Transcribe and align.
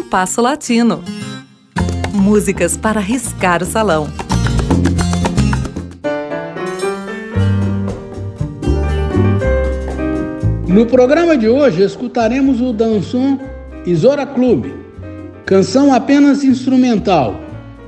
Compasso 0.00 0.40
Latino. 0.40 1.04
Músicas 2.14 2.74
para 2.74 2.98
riscar 3.00 3.62
o 3.62 3.66
salão. 3.66 4.08
No 10.66 10.86
programa 10.86 11.36
de 11.36 11.50
hoje 11.50 11.82
escutaremos 11.82 12.62
o 12.62 12.72
dançon 12.72 13.38
Isora 13.84 14.24
Clube, 14.24 14.72
canção 15.44 15.92
apenas 15.92 16.42
instrumental, 16.42 17.38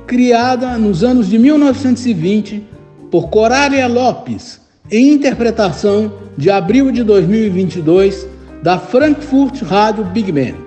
criada 0.05 0.77
nos 0.77 1.03
anos 1.03 1.27
de 1.27 1.39
1920 1.39 2.63
por 3.09 3.29
Corália 3.29 3.87
Lopes, 3.87 4.61
em 4.91 5.13
interpretação 5.13 6.13
de 6.37 6.51
abril 6.51 6.91
de 6.91 7.03
2022 7.03 8.27
da 8.61 8.77
Frankfurt 8.77 9.63
Radio 9.63 10.05
Big 10.05 10.31
Band, 10.31 10.62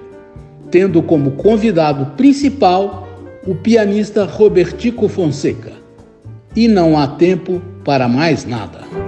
tendo 0.70 1.02
como 1.02 1.32
convidado 1.32 2.16
principal 2.16 3.06
o 3.46 3.54
pianista 3.54 4.24
Robertico 4.24 5.08
Fonseca. 5.08 5.72
E 6.54 6.66
não 6.66 6.98
há 6.98 7.06
tempo 7.06 7.60
para 7.84 8.08
mais 8.08 8.44
nada. 8.44 9.05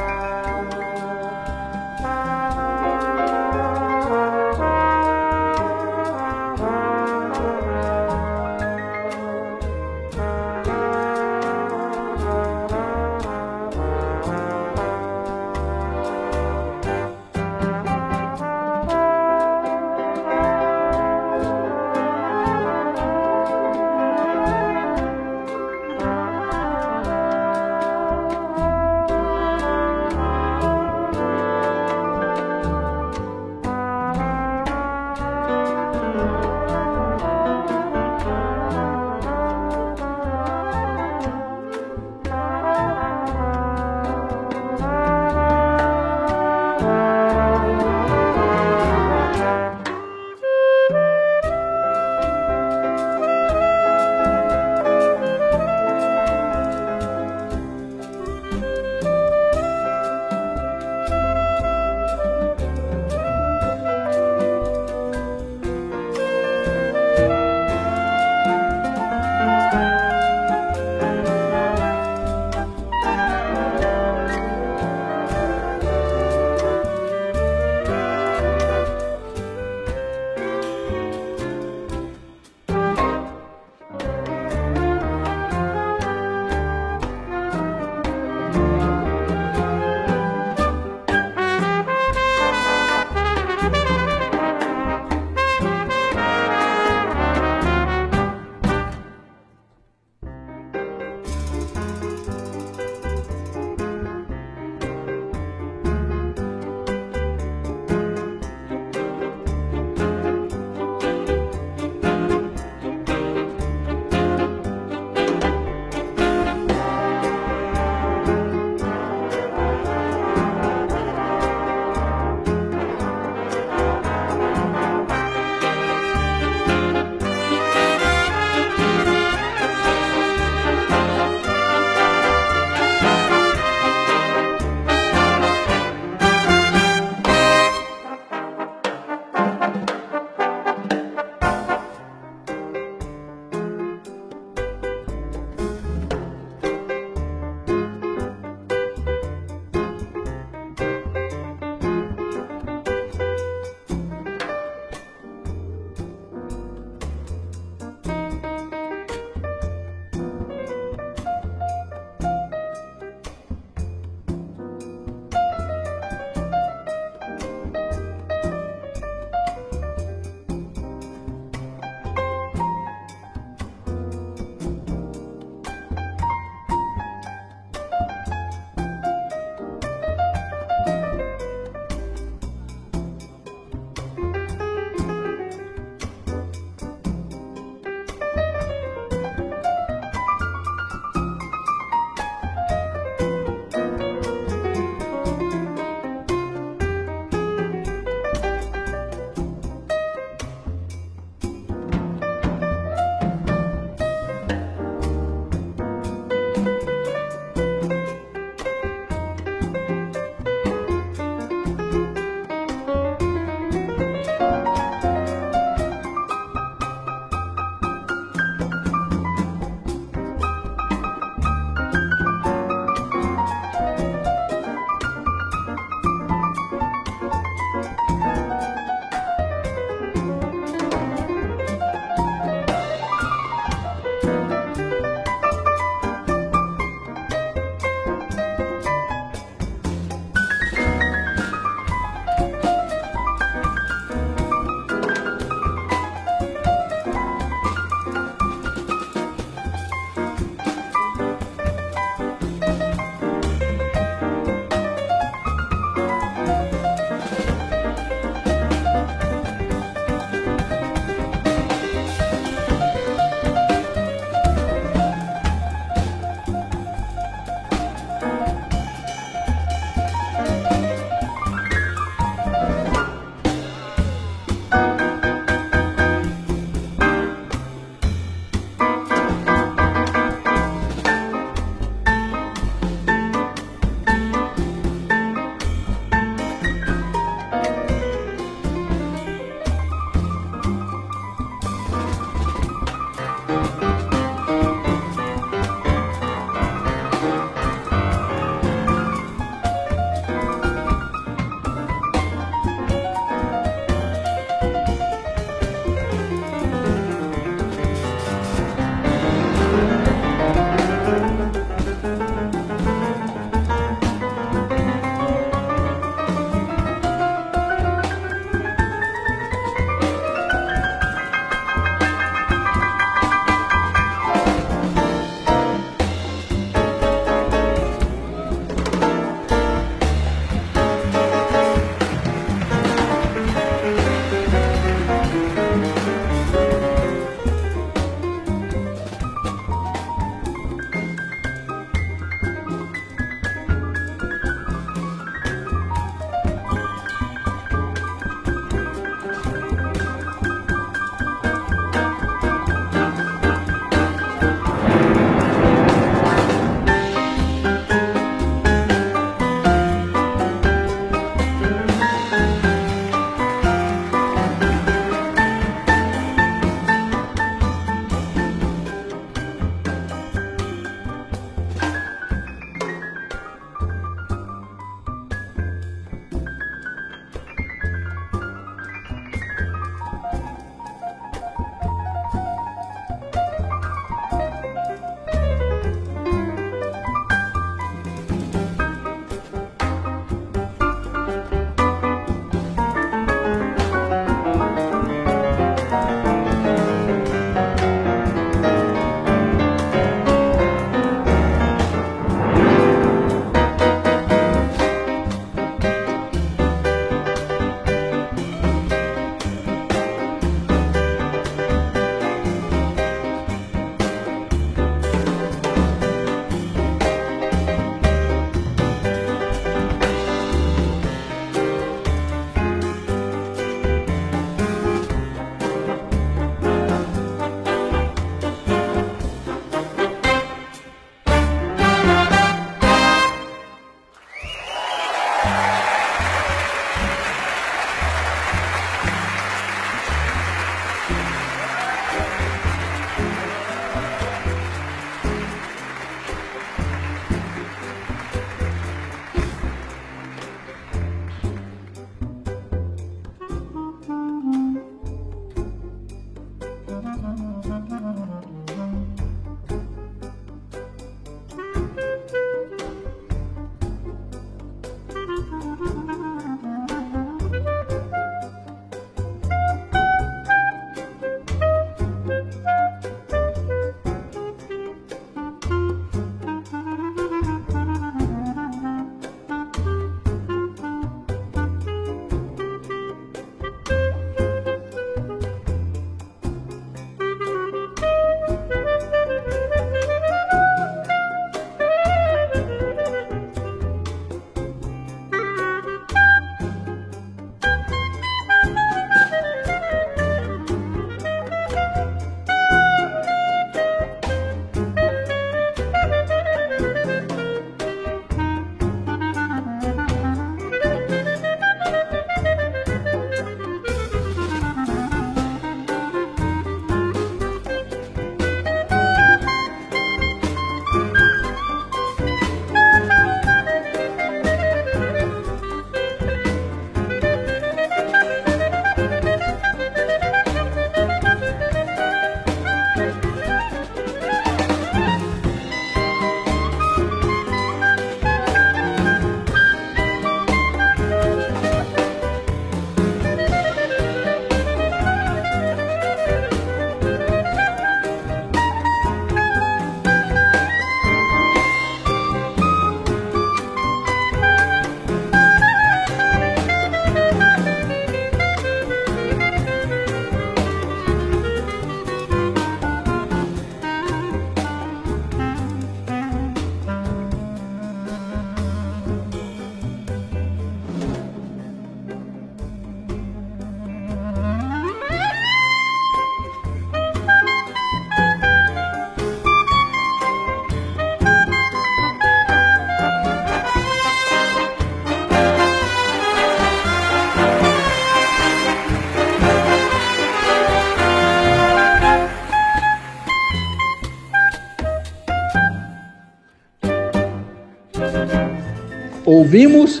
Ouvimos 599.34 600.00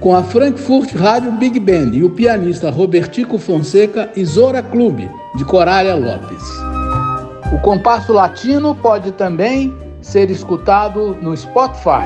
com 0.00 0.14
a 0.14 0.22
Frankfurt 0.22 0.94
Rádio 0.94 1.32
Big 1.32 1.58
Band 1.58 1.92
e 1.94 2.04
o 2.04 2.10
pianista 2.10 2.70
Robertico 2.70 3.38
Fonseca 3.38 4.12
Isora 4.14 4.62
Clube, 4.62 5.08
de 5.34 5.46
Corália 5.46 5.94
Lopes. 5.94 6.42
O 7.54 7.58
compasso 7.62 8.12
latino 8.12 8.74
pode 8.74 9.12
também 9.12 9.74
ser 10.02 10.30
escutado 10.30 11.16
no 11.22 11.34
Spotify. 11.34 12.04